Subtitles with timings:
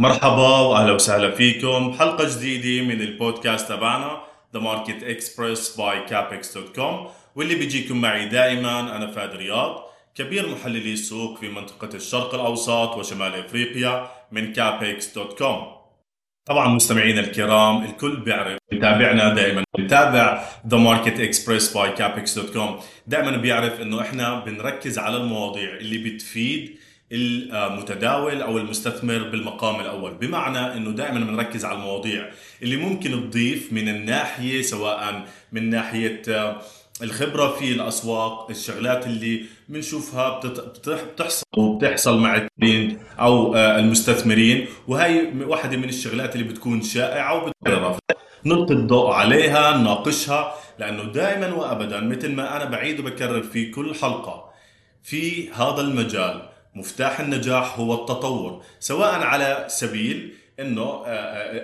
[0.00, 1.90] مرحبا واهلا وسهلا فيكم.
[1.90, 4.20] بحلقه جديدة من البودكاست تبعنا
[4.54, 9.84] The Market Express by Capex.com واللي بيجيكم معي دائما أنا فادي رياض
[10.14, 15.66] كبير محللي السوق في منطقة الشرق الأوسط وشمال إفريقيا من Capex.com
[16.48, 23.80] طبعا مستمعينا الكرام الكل بيعرف بيتابعنا دائما بيتابع The Market Express by Capex.com دائما بيعرف
[23.80, 26.78] إنه إحنا بنركز على المواضيع اللي بتفيد
[27.12, 30.14] المتداول أو المستثمر بالمقام الأول.
[30.14, 32.30] بمعنى إنه دائما بنركز على المواضيع
[32.62, 36.22] اللي ممكن تضيف من الناحية سواء من ناحية
[37.02, 40.40] الخبرة في الأسواق الشغلات اللي بنشوفها
[40.86, 44.66] بتحصل وبتحصل مع التين أو المستثمرين.
[44.88, 47.98] وهي واحدة من الشغلات اللي بتكون شائعة وبتضرر
[48.46, 54.50] نلقي الضوء عليها نناقشها لأنه دائما وابدا مثل ما أنا بعيد وبكرر في كل حلقة
[55.02, 61.02] في هذا المجال مفتاح النجاح هو التطور سواء على سبيل إنه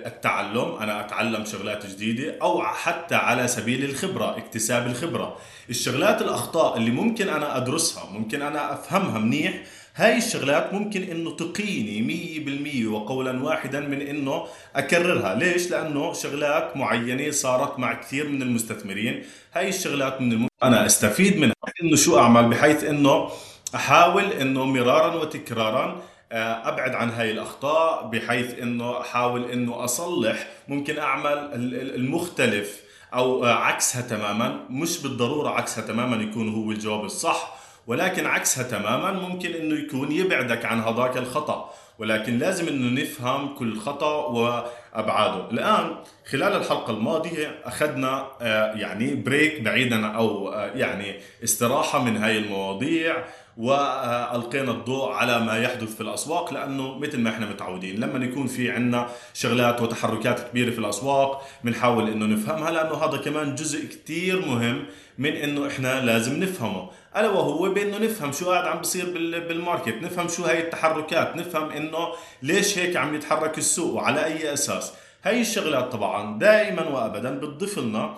[0.05, 5.37] التعلم أنا أتعلم شغلات جديدة أو حتى على سبيل الخبرة اكتساب الخبرة.
[5.69, 9.63] الشغلات الأخطاء اللي ممكن أنا أدرسها ممكن أنا أفهمها منيح
[9.95, 15.35] هاي الشغلات ممكن إنه تقيني مية بالمية وقولا واحدا من إنه أكررها.
[15.35, 19.23] ليش؟ لأنه شغلات معينة صارت مع كثير من المستثمرين.
[19.53, 21.53] هاي الشغلات من الممكن أنا أستفيد منها.
[21.83, 23.29] إنه شو أعمل؟ بحيث إنه
[23.75, 26.01] أحاول إنه مرارا وتكرارا
[26.31, 31.49] أبعد عن هاي الأخطاء بحيث إنه أحاول إنه أصلح ممكن أعمل
[31.95, 32.81] المختلف
[33.13, 34.59] أو عكسها تماما.
[34.69, 37.57] مش بالضرورة عكسها تماما يكون هو الجواب الصح
[37.87, 41.73] ولكن عكسها تماما ممكن إنه يكون يبعدك عن هذاك الخطأ.
[41.99, 45.49] ولكن لازم إنه نفهم كل خطأ وأبعاده.
[45.51, 45.95] الآن
[46.31, 48.27] خلال الحلقة الماضية أخذنا
[48.75, 53.15] يعني break بعيدا أو يعني استراحة من هاي المواضيع.
[53.57, 58.71] والقينا الضوء على ما يحدث في الاسواق لأنه مثل ما إحنا متعودين لما يكون في
[58.71, 64.85] عندنا شغلات وتحركات كبيرة في الاسواق بنحاول انه نفهمها لأنه هذا كمان جزء كتير مهم
[65.17, 66.89] من انه إحنا لازم نفهمه.
[67.17, 69.05] الا وهو بانه نفهم شو قاعد عم بصير
[69.47, 72.07] بال market نفهم شو هاي التحركات نفهم انه
[72.43, 74.93] ليش هيك عم يتحرك السوق وعلى اي أساس.
[75.23, 78.15] هاي الشغلات طبعا دائما وابدا بتضيف لنا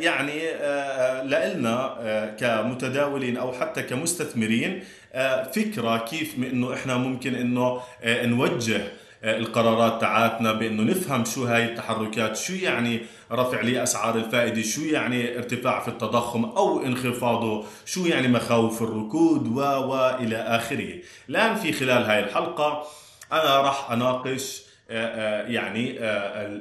[0.00, 0.40] يعني
[1.24, 4.84] لنا كمتداولين أو حتى كمستثمرين
[5.52, 8.80] فكرة كيف إنه إحنا ممكن إنه نوجه
[9.24, 13.00] القرارات تاعاتنا بإنه نفهم شو هاي التحركات شو يعني
[13.32, 19.60] رفع لأسعار الفائدة شو يعني ارتفاع في التضخم أو انخفاضه شو يعني مخاوف الركود و
[19.60, 20.94] والى آخره.
[21.28, 22.86] الآن في خلال هاي الحلقة
[23.32, 25.94] أنا راح أناقش يعني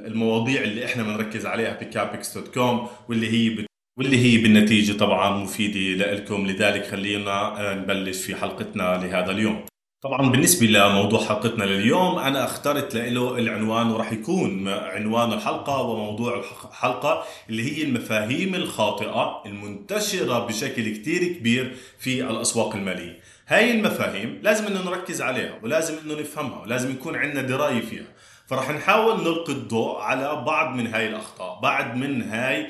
[0.08, 3.66] المواضيع اللي إحنا بنركز عليها بكابكس dot com واللي هي
[4.00, 9.66] واللي هي بالنتيجة طبعا مفيدة لكم لذلك خلينا نبلش في حلقتنا لهذا اليوم.
[10.04, 16.40] طبعا بالنسبة لموضوع حلقتنا لليوم أنا أخترت له العنوان وراح يكون عنوان الحلقة وموضوع
[16.72, 23.20] الحلقة اللي هي المفاهيم الخاطئة المنتشرة بشكل كتير كبير في الأسواق المالية.
[23.50, 28.06] هاي المفاهيم لازم إنه نركز عليها ولازم إنه نفهمها ولازم يكون عندنا دراية فيها.
[28.48, 32.68] فرح نحاول نلقي الضوء على بعض من هاي الأخطاء بعض من هاي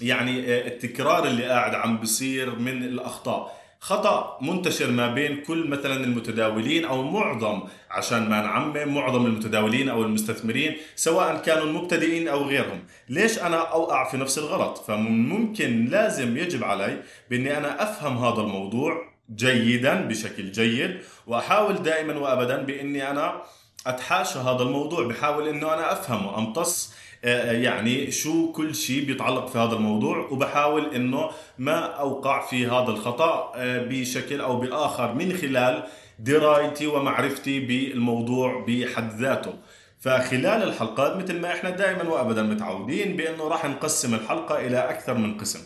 [0.00, 3.64] يعني التكرار اللي قاعد عم بصير من الأخطاء.
[3.80, 10.02] خطأ منتشر ما بين كل مثلا المتداولين أو معظم عشان ما نعمم معظم المتداولين أو
[10.02, 12.84] المستثمرين سواء كانوا المبتدئين أو غيرهم.
[13.08, 19.13] ليش أنا أوقع في نفس الغلط؟ فممكن لازم يجب علي بإني أنا أفهم هذا الموضوع
[19.34, 20.98] جيدا بشكل جيد.
[21.26, 23.42] وأحاول دائما وابدا بإني أنا
[23.86, 29.74] أتحاشى هذا الموضوع بحاول إنه أنا أفهمه أمتص يعني شو كل شيء بيتعلق في هذا
[29.74, 30.18] الموضوع.
[30.30, 35.82] وبحاول إنه ما أوقع في هذا الخطأ بشكل أو بآخر من خلال
[36.18, 39.54] درايتي ومعرفتي بالموضوع بحد ذاته.
[40.00, 45.38] فخلال الحلقات مثل ما إحنا دائما وابدا متعودين بإنه راح نقسم الحلقة إلى أكثر من
[45.38, 45.60] قسم.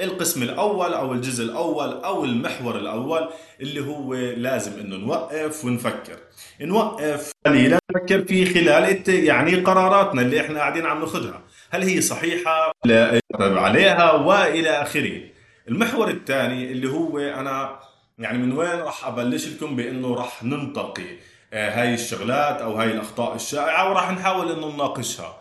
[0.00, 3.28] القسم الأول أو الجزء الأول أو المحور الأول
[3.60, 6.16] اللي هو لازم إنه نوقف ونفكر.
[6.60, 11.40] نوقف قليلا نفكر في خلال يعني قراراتنا اللي إحنا قاعدين عم ناخذها
[11.70, 15.20] هل هي صحيحة؟ لا عليها وإلى آخره.
[15.68, 17.78] المحور الثاني اللي هو أنا
[18.18, 21.06] يعني من وين راح أبلش لكم بإنه راح ننتقي
[21.52, 25.36] هاي الشغلات أو هاي الأخطاء الشائعة وراح نحاول إنه نناقشها.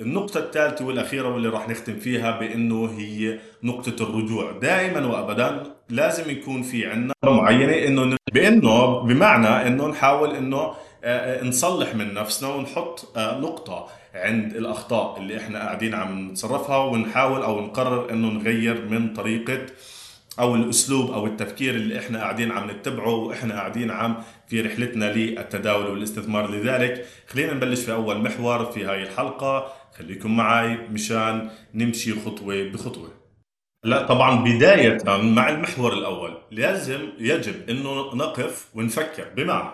[0.00, 4.52] النقطة الثالثة والأخيرة واللي راح نختم فيها بأنه هي نقطة الرجوع.
[4.52, 10.74] دائما وأبدا لازم يكون في عنا معينة أنه بأنه بمعنى أنه نحاول أنه
[11.42, 18.10] نصلح من نفسنا ونحط نقطة عند الأخطاء اللي إحنا قاعدين عم نتصرفها ونحاول أو نقرر
[18.10, 19.58] أنه نغير من طريقة
[20.40, 24.16] أو الأسلوب أو التفكير اللي إحنا قاعدين عم نتبعه وإحنا قاعدين عم
[24.48, 26.50] في رحلتنا للتداول والاستثمار.
[26.50, 29.72] لذلك خلينا نبلش في أول محور في هاي الحلقة.
[29.98, 33.10] خليكم معي مشان نمشي خطوة بخطوة.
[33.84, 39.28] لا طبعا بداية مع المحور الأول لازم يجب أنه نقف ونفكر.
[39.36, 39.70] بمعنى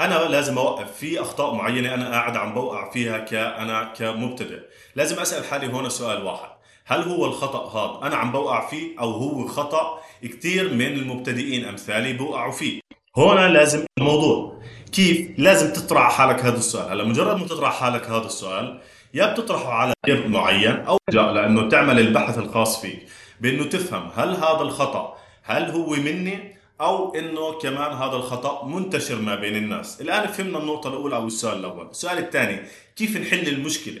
[0.00, 4.60] أنا لازم أوقف في أخطاء معينة أنا قاعد عم بوقع فيها كأنا كمبتدئ.
[4.96, 6.50] لازم أسأل حالي هون سؤال واحد.
[6.86, 12.12] هل هو الخطأ هذا أنا عم بوقع فيه أو هو خطأ كثير من المبتدئين أمثالي
[12.12, 12.80] بوقعوا فيه؟
[13.16, 14.62] هون لازم الموضوع.
[14.92, 18.80] كيف لازم تطرح حالك هذا السؤال؟ هلا مجرد ما تطرح حالك هذا السؤال
[19.14, 23.06] يا بتطرحه على غير معين أو لأنه تعمل البحث الخاص فيك
[23.40, 29.34] بإنه تفهم هل هذا الخطأ هل هو مني أو إنه كمان هذا الخطأ منتشر ما
[29.34, 30.00] بين الناس.
[30.00, 31.86] الآن فهمنا النقطة الأولى أو السؤال الأول.
[31.90, 32.60] السؤال الثاني
[32.96, 34.00] كيف نحل المشكلة؟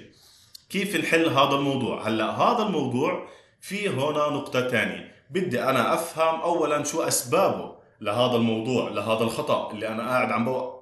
[0.70, 3.28] كيف نحل هذا الموضوع؟ هلأ هذا الموضوع
[3.60, 5.14] في هنا نقطة ثانية.
[5.30, 10.72] بدي أنا أفهم اولا شو أسبابه لهذا الموضوع لهذا الخطأ اللي أنا قاعد عم بوقع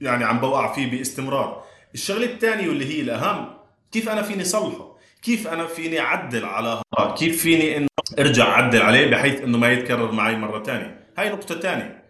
[0.00, 1.62] يعني عم بوقع فيه باستمرار.
[1.94, 3.61] الشغلة الثانية واللي هي الأهم
[3.92, 8.82] كيف أنا فيني صلحه؟ كيف أنا فيني أعدل على هذا؟ كيف فيني إنه أرجع أعدل
[8.82, 12.02] عليه بحيث إنه ما يتكرر معي مرة ثانية هاي نقطة ثانية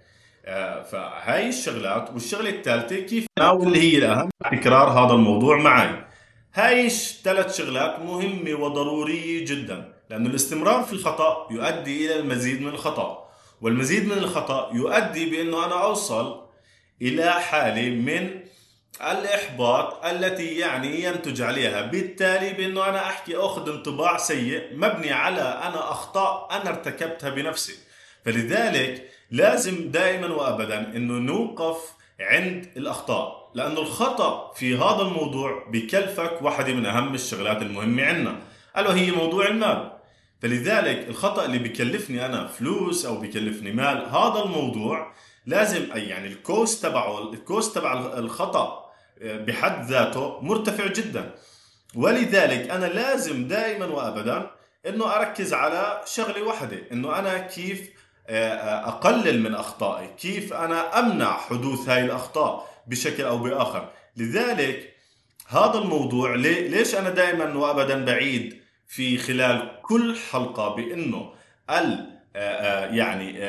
[0.44, 6.04] آه فهاي الشغلات والشغلة الثالثة كيف أنا واللي هي الأهم؟ تكرار هذا الموضوع معي.
[6.54, 6.90] هاي
[7.24, 13.28] ثلاث شغلات مهمة وضرورية جدا لأنه الاستمرار في الخطأ يؤدي إلى المزيد من الخطأ.
[13.60, 16.42] والمزيد من الخطأ يؤدي بأنه أنا أوصل
[17.02, 18.41] إلى حاله من
[19.00, 25.90] الإحباط التي يعني ينتج عليها بالتالي بأنه أنا أحكي أخذ انطباع سيء مبني على أنا
[25.90, 27.74] أخطاء أنا ارتكبتها بنفسي.
[28.24, 31.76] فلذلك لازم دائما وأبدا أنه نوقف
[32.20, 38.38] عند الأخطاء لأنه الخطأ في هذا الموضوع بكلفك واحدة من أهم الشغلات المهمة عندنا.
[38.76, 39.92] ألا وهي موضوع المال.
[40.42, 45.12] فلذلك الخطأ اللي بكلفني أنا فلوس أو بكلفني مال هذا الموضوع
[45.46, 48.81] لازم يعني ال cost تبعه ال cost تبع الخطأ
[49.20, 51.34] بحد ذاته مرتفع جدا.
[51.94, 54.50] ولذلك أنا لازم دائما وابدا
[54.86, 57.90] إنه أركز على شغلة واحدة إنه أنا كيف
[58.28, 63.90] آه، آه، أقلل من أخطائي كيف أنا أمنع حدوث هاي الأخطاء بشكل أو بآخر.
[64.16, 64.92] لذلك
[65.48, 71.32] هذا الموضوع ليش أنا دائما وابدا بعيد في خلال كل حلقة؟ بإنه
[71.70, 72.12] ال
[72.90, 73.44] يعني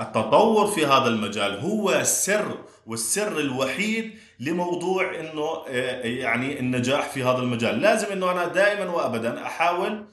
[0.00, 7.38] التطور في هذا المجال هو السر والسر الوحيد لموضوع إنه آه، يعني النجاح في هذا
[7.38, 7.80] المجال.
[7.80, 10.04] لازم إنه أنا دائما وابدا أحاول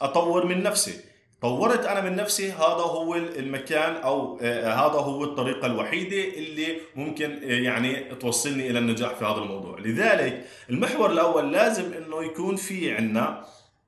[0.00, 1.00] أطور من نفسي.
[1.42, 7.30] طورت أنا من نفسي هذا هو المكان أو آه، هذا هو الطريقة الوحيدة اللي ممكن
[7.30, 9.78] آه، يعني توصلني إلى النجاح في هذا الموضوع.
[9.78, 13.44] لذلك المحور الأول لازم إنه يكون في عندنا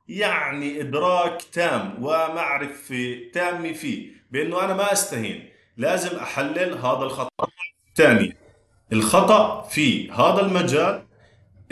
[0.09, 5.49] يعني إدراك تام ومعرفة تامة فيه بأنه أنا ما أستهين.
[5.77, 7.47] لازم أحلل هذا الخطأ.
[7.97, 8.37] ثاني
[8.93, 11.03] الخطأ في هذا المجال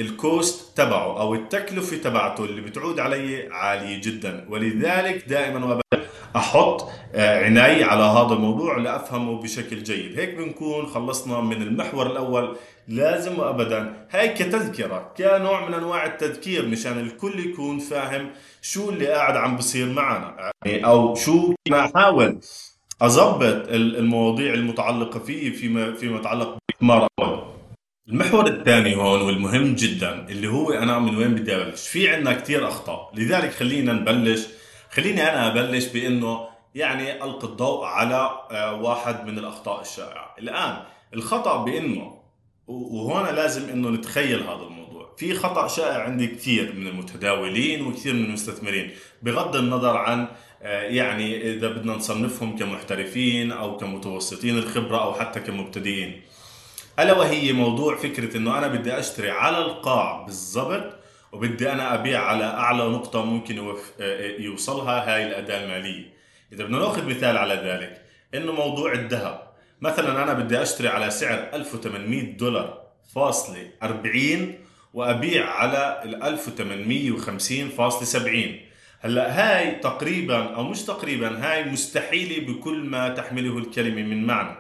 [0.01, 4.47] الكوست تبعه أو التكلفة تبعته اللي بتعود علي عالية جدا.
[4.49, 10.19] ولذلك دائما وابدا أحط آه، عناي على هذا الموضوع لأفهمه بشكل جيد.
[10.19, 12.57] هيك بنكون خلصنا من المحور الأول.
[12.89, 18.31] لازم وابدا هاي كتذكرة كنوع من أنواع التذكير مشان الكل يكون فاهم
[18.63, 20.51] شو اللي قاعد عم بصير معنا.
[20.67, 22.39] يعني أو شو أحاول
[23.03, 27.39] اضبط المواضيع المتعلقة فيه فيما فيما يتعلق باستثمار اول
[28.09, 31.89] المحور الثاني هون والمهم جدا اللي هو أنا من وين بدي أبلش.
[31.89, 33.11] في عندنا كثير أخطاء.
[33.15, 34.47] لذلك خلينا نبلش
[34.93, 40.35] خليني أنا أبلش بإنه يعني ألقي الضوء على آه، واحد من الأخطاء الشائعة.
[40.39, 40.77] الآن
[41.15, 42.23] الخطأ بإنه
[42.67, 45.15] وهنا لازم إنه نتخيل هذا الموضوع.
[45.17, 48.91] في خطأ شائع عندي كثير من المتداولين وكثير من المستثمرين
[49.23, 50.29] بغض النظر عن
[50.63, 56.23] آه، يعني إذا بدنا نصنفهم كمحترفين أو كمتوسطين الخبرة أو حتى كمبتدئين.
[56.99, 61.02] ألا وهي موضوع فكرة إنه أنا بدي أشتري على القاع بالضبط
[61.33, 66.13] وبدي أنا أبيع على أعلى نقطة ممكن آه، يوصلها هاي الأداة المالية.
[66.53, 68.03] إذا بدنا نأخذ مثال على ذلك
[68.35, 69.53] إنه موضوع الذهب.
[69.81, 72.83] مثلا أنا بدي أشتري على سعر 1800 دولار
[73.15, 74.55] فاصلة 40
[74.95, 78.29] وأبيع على ال 1850.70
[79.01, 84.57] هلأ هاي تقريبا أو مش تقريبا هاي مستحيلة بكل ما تحمله الكلمة من معنى.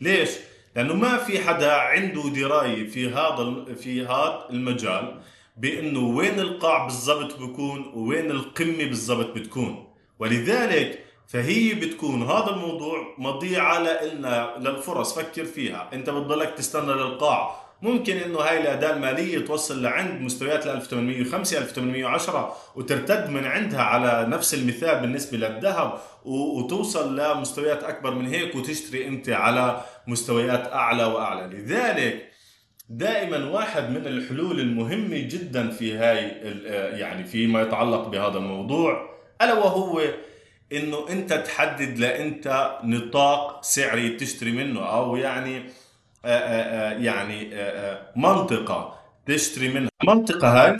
[0.00, 0.30] ليش؟
[0.76, 5.20] لأنه ما في حدا عنده دراية في هذا في هذا المجال
[5.56, 9.86] بأنه وين القاع بالضبط بكون وين القمة بالضبط بتكون.
[10.18, 15.90] ولذلك فهي بتكون هذا الموضوع مضيعة لنا للفرص فكر فيها.
[15.92, 17.66] أنت بتضلك تستنى للقاع.
[17.82, 24.26] ممكن إنه هاي الأداة المالية توصل لعند مستويات ال 1805 1810 وترتد من عندها على
[24.28, 31.56] نفس المثال بالنسبة للذهب وتوصل لمستويات أكبر من هيك وتشتري أنت على مستويات أعلى وأعلى.
[31.56, 32.35] لذلك
[32.88, 36.28] دائما واحد من الحلول المهمه جدا في هاي
[36.98, 39.10] يعني فيما يتعلق بهذا الموضوع
[39.42, 40.02] ألا وهو
[40.72, 45.56] إنه أنت تحدد لأنت نطاق سعري تشتري منه أو يعني
[46.24, 48.94] آآ آآ يعني آآ منطقة
[49.26, 49.90] تشتري منها.
[50.02, 50.76] المنطقة هاي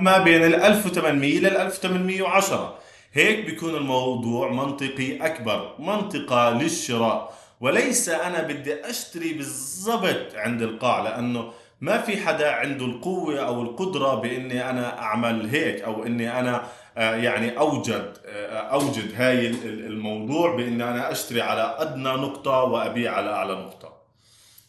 [0.00, 2.78] ما بين ال 1800 لل 1810
[3.12, 7.32] هيك بيكون الموضوع منطقي أكبر منطقة للشراء.
[7.60, 14.14] وليس أنا بدي أشتري بالضبط عند القاع لأنه ما في حدا عنده القوة أو القدرة
[14.14, 16.62] بإني أنا أعمل هيك أو إني أنا
[16.96, 23.30] آه، يعني أوجد آه، أوجد هاي الموضوع بإني أنا أشتري على أدنى نقطة وأبيع على
[23.30, 23.96] أعلى نقطة.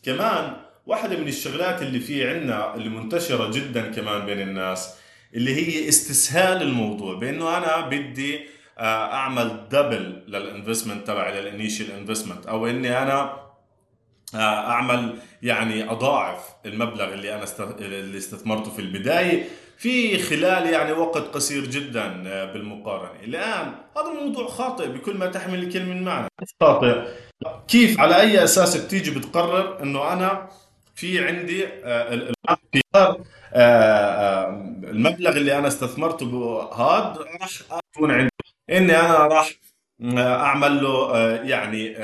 [0.04, 0.54] كمان
[0.86, 4.94] واحدة من الشغلات اللي في عنا اللي منتشرة جدا كمان بين الناس
[5.36, 8.40] اللي هي استسهال الموضوع بإنه أنا بدي
[8.78, 13.48] آه، أعمل double لل investment تبعي لل initial investment أو إني أنا
[14.36, 17.46] آه، أعمل يعني أضاعف المبلغ اللي أنا
[17.80, 23.20] اللي استثمرته في البداية في خلال يعني وقت قصير جدا آه، بالمقارنة.
[23.24, 26.28] الآن هذا الموضوع خاطئ بكل ما تحمل الكلمة من معنى.
[26.62, 27.02] خاطئ.
[27.68, 30.50] كيف؟ على أي أساس بتيجي بتقرر إنه أنا
[30.96, 31.68] في عندي
[33.54, 34.50] آه،
[34.84, 37.50] المبلغ اللي أنا استثمرته هذا راح
[37.96, 38.30] أكون عندي.
[38.70, 39.50] إني أنا راح
[40.18, 41.96] أعمل له يعني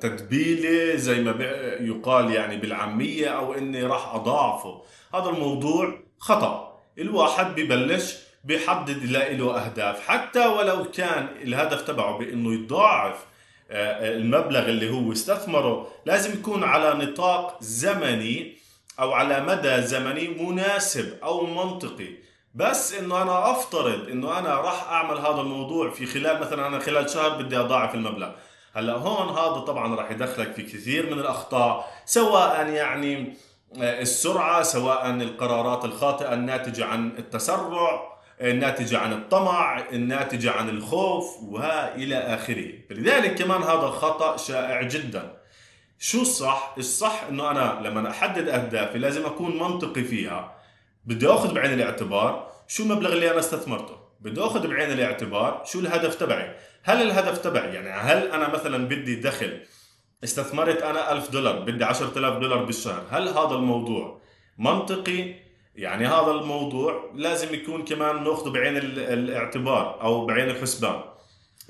[0.00, 1.34] تتبيلة زي ما
[1.80, 4.82] يقال يعني بالعامية أو إني راح أضاعفه.
[5.14, 6.78] هذا الموضوع خطأ.
[6.98, 10.08] الواحد ببلش بيحدد له أهداف.
[10.08, 13.26] حتى ولو كان الهدف تبعه بإنه يضاعف
[13.70, 18.56] آه، المبلغ اللي هو استثمره لازم يكون على نطاق زمني
[19.00, 22.27] أو على مدى زمني مناسب أو منطقي.
[22.58, 27.10] بس إنه أنا أفترض إنه أنا راح أعمل هذا الموضوع في خلال مثلا أنا خلال
[27.10, 28.30] شهر بدي أضاعف المبلغ.
[28.74, 33.36] هلأ هون هذا طبعا راح يدخلك في كثير من الأخطاء سواء يعني
[33.82, 42.16] آه، السرعة سواء القرارات الخاطئة الناتجة عن التسرع الناتجة عن الطمع الناتجة عن الخوف وإلى
[42.16, 42.72] آخره.
[42.90, 45.36] لذلك كمان هذا خطأ شائع جدا.
[45.98, 50.57] شو الصح؟ الصح إنه أنا لما أحدد أهدافي لازم أكون منطقي فيها.
[51.08, 53.96] بدي آخذ بعين الاعتبار شو المبلغ اللي أنا استثمرته.
[54.20, 56.54] بدي آخذ بعين الاعتبار شو الهدف تبعي.
[56.82, 59.60] هل الهدف تبعي يعني هل أنا مثلا بدي دخل
[60.24, 64.20] استثمرت أنا ألف دولار بدي 10000 دولار بالشهر هل هذا الموضوع
[64.58, 65.34] منطقي؟
[65.74, 71.00] يعني هذا الموضوع لازم يكون كمان ناخذه بعين الاعتبار أو بعين الحسبان.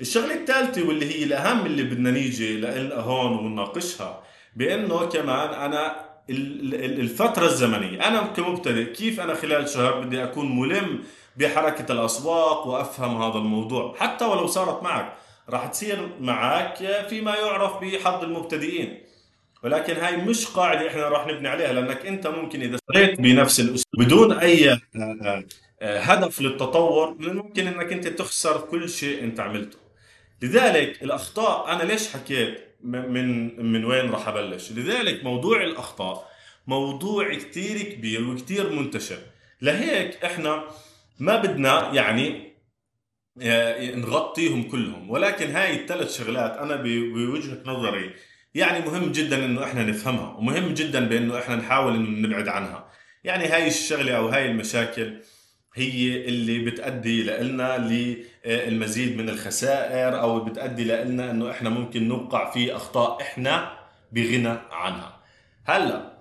[0.01, 4.23] الشغلة الثالثة واللي هي الأهم اللي بدنا نيجي لها هون ونناقشها
[4.55, 8.07] بأنه كمان أنا الفترة الزمنية.
[8.07, 11.03] أنا كمبتدئ كيف أنا خلال شهر بدي أكون ملم
[11.37, 15.13] بحركة الأسواق وأفهم هذا الموضوع؟ حتى ولو صارت معك
[15.49, 19.03] راح تصير معك فيما يعرف بحظ المبتدئين.
[19.63, 24.05] ولكن هاي مش قاعدة إحنا راح نبني عليها لأنك أنت ممكن إذا استمريت بنفس الأسلوب
[24.05, 24.79] بدون أي آه،
[25.81, 29.77] آه، هدف للتطور من الممكن أنك أنت تخسر كل شيء أنت عملته.
[30.41, 36.31] لذلك الأخطاء أنا ليش حكيت من من وين راح أبلش؟ لذلك موضوع الأخطاء
[36.67, 39.17] موضوع كثير كبير وكثير منتشر.
[39.61, 40.63] لهيك إحنا
[41.19, 42.49] ما بدنا يعني
[43.41, 48.13] آه، نغطيهم كلهم ولكن هاي الثلاث شغلات أنا بوجهة نظري
[48.55, 52.89] يعني مهم جدا إنه إحنا نفهمها ومهم جدا بإنه إحنا نحاول إنه نبعد عنها.
[53.23, 55.21] يعني هاي الشغلة أو هاي المشاكل
[55.75, 57.77] هي اللي بتأدي لنا
[58.45, 63.71] للمزيد من الخسائر أو بتأدي لنا إنه إحنا ممكن نوقع في أخطاء إحنا
[64.11, 65.19] بغنى عنها.
[65.65, 66.13] هلأ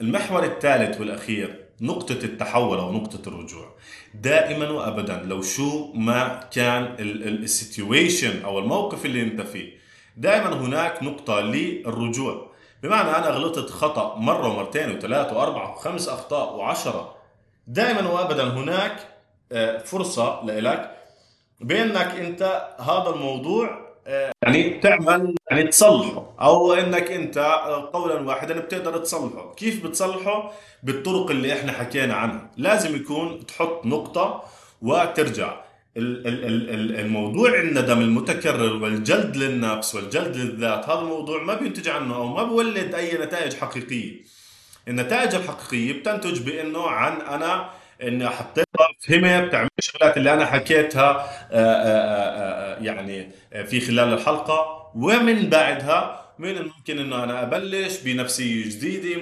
[0.00, 3.74] المحور الثالث والأخير نقطة التحول أو نقطة الرجوع.
[4.14, 9.72] دائما وابدا لو شو ما كان السيتويشن أو الموقف اللي أنت فيه
[10.16, 12.50] دائما هناك نقطة للرجوع.
[12.82, 17.19] بمعنى أنا غلطت خطأ مرة ومرتين وثلاث واربع وخمس أخطاء وعشرة
[17.70, 18.96] دائما وابدا هناك
[19.52, 20.96] آه، فرصة لك
[21.60, 22.42] بأنك أنت
[22.78, 29.54] هذا الموضوع آه، يعني تعمل يعني تصلحه أو أنك أنت آه، قولا واحدا بتقدر تصلحه.
[29.54, 32.50] كيف بتصلحه؟ بالطرق اللي إحنا حكينا عنها.
[32.56, 34.44] لازم يكون تحط نقطة
[34.82, 35.60] وترجع.
[35.96, 42.94] الموضوع الندم المتكرر والجلد للنفس والجلد للذات هذا الموضوع ما بينتج عنه أو ما بولد
[42.94, 44.39] أي نتائج حقيقية.
[44.90, 47.70] النتائج الحقيقية بتنتج بإنه عن أنا
[48.02, 53.30] إني حطيتها فهمت تعمل الشغلات اللي أنا حكيتها آه، آه، آه، يعني
[53.66, 54.90] في خلال الحلقة.
[54.94, 59.20] ومن بعدها من الممكن إنه أنا أبلش بنفسيه جديدة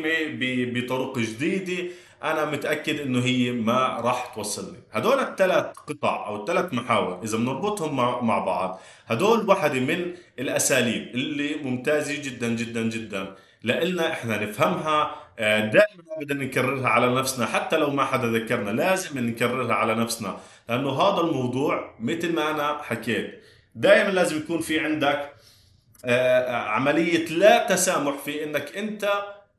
[0.81, 1.91] بطرق جديدة.
[2.23, 4.79] أنا متأكد إنه هي ما راح توصلني.
[4.93, 7.97] هدول الثلاث قطع أو الثلاث محاور إذا بنربطهم
[8.27, 13.35] مع بعض هدول واحدة من الأساليب اللي ممتازة جدا جدا جدا.
[13.63, 19.19] لإلنا إحنا نفهمها آه، دائما بدنا نكررها على نفسنا حتى لو ما حدا ذكرنا لازم
[19.19, 20.37] نكررها على نفسنا
[20.69, 23.43] لأنه هذا الموضوع مثل ما أنا حكيت
[23.75, 25.33] دائما لازم يكون في عندك
[26.05, 29.11] آه، عملية لا تسامح في إنك أنت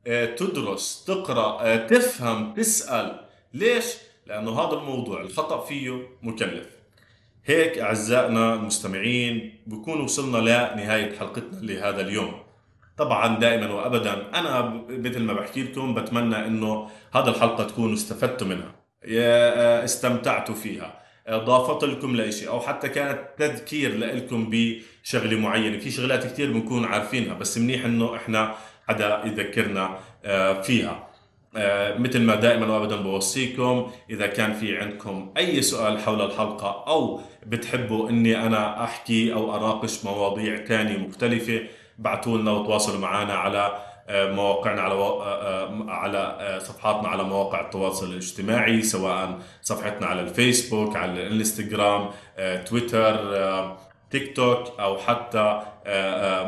[0.06, 3.20] آه، تدرس تقرأ تفهم تسأل.
[3.54, 3.84] ليش؟
[4.26, 6.66] لأنه هذا الموضوع الخطأ فيه مكلف.
[7.44, 12.49] هيك أعزائنا المستمعين بكون وصلنا لنهاية حلقتنا لهذا اليوم.
[13.00, 14.26] طبعا دائما وابدا.
[14.34, 18.74] أنا مثل ما بحكي لكم بتمنى إنه هذا الحلقة تكونوا استفدتوا منها
[19.84, 25.78] استمتعتوا فيها ضافت لكم لشيء أو حتى كانت تذكير لكم بشغلة معينة.
[25.78, 28.54] في شغلات كثير بنكون عارفينها بس منيح إنه إحنا
[28.88, 31.08] حدا يذكرنا آه، فيها.
[31.56, 37.20] آه، مثل ما دائما وابدا بوصيكم إذا كان في عندكم أي سؤال حول الحلقة أو
[37.46, 41.60] بتحبوا إني أنا أحكي أو أناقش مواضيع ثانية مختلفة
[42.00, 43.78] ابعثوا لنا وتواصلوا معنا على
[44.08, 50.96] آه، مواقعنا على آه، آه، على صفحاتنا على مواقع التواصل الاجتماعي سواء صفحتنا على الفيسبوك
[50.96, 52.10] على الانستغرام
[52.66, 53.76] تويتر
[54.10, 55.62] تيك توك أو حتى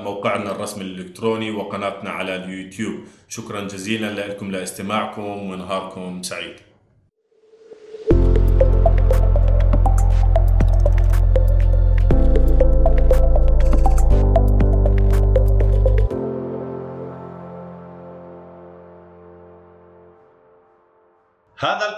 [0.04, 3.00] موقعنا الرسمي الإلكتروني وقناتنا على اليوتيوب.
[3.28, 6.71] شكرا جزيلا لكم لإستماعكم ونهاركم سعيد.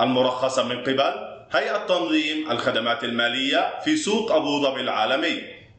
[0.00, 1.14] المرخصة من قبل
[1.52, 5.55] هيئة تنظيم الخدمات المالية في سوق أبو ظبي العالمي.